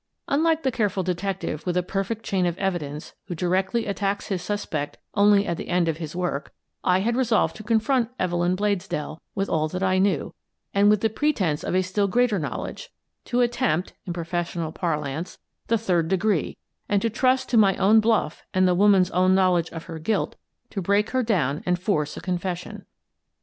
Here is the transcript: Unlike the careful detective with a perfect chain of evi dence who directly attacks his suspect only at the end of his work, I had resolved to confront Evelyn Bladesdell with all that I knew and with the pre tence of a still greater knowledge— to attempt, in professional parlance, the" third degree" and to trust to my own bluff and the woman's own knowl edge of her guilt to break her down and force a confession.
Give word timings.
Unlike 0.27 0.63
the 0.63 0.71
careful 0.71 1.03
detective 1.03 1.63
with 1.67 1.77
a 1.77 1.83
perfect 1.83 2.23
chain 2.25 2.47
of 2.47 2.55
evi 2.55 2.79
dence 2.79 3.13
who 3.27 3.35
directly 3.35 3.85
attacks 3.85 4.29
his 4.29 4.41
suspect 4.41 4.97
only 5.13 5.45
at 5.45 5.57
the 5.57 5.67
end 5.67 5.87
of 5.87 5.97
his 5.97 6.15
work, 6.15 6.51
I 6.83 7.01
had 7.01 7.15
resolved 7.15 7.55
to 7.57 7.63
confront 7.63 8.09
Evelyn 8.17 8.55
Bladesdell 8.55 9.19
with 9.35 9.47
all 9.47 9.67
that 9.67 9.83
I 9.83 9.99
knew 9.99 10.33
and 10.73 10.89
with 10.89 11.01
the 11.01 11.09
pre 11.11 11.31
tence 11.33 11.63
of 11.63 11.75
a 11.75 11.83
still 11.83 12.07
greater 12.07 12.39
knowledge— 12.39 12.89
to 13.25 13.41
attempt, 13.41 13.93
in 14.07 14.11
professional 14.13 14.71
parlance, 14.71 15.37
the" 15.67 15.77
third 15.87 16.07
degree" 16.07 16.57
and 16.89 16.99
to 17.03 17.09
trust 17.11 17.47
to 17.49 17.57
my 17.57 17.75
own 17.77 17.99
bluff 17.99 18.41
and 18.55 18.67
the 18.67 18.73
woman's 18.73 19.11
own 19.11 19.35
knowl 19.35 19.57
edge 19.57 19.69
of 19.69 19.83
her 19.83 19.99
guilt 19.99 20.35
to 20.71 20.81
break 20.81 21.11
her 21.11 21.21
down 21.21 21.61
and 21.67 21.77
force 21.77 22.17
a 22.17 22.21
confession. 22.21 22.87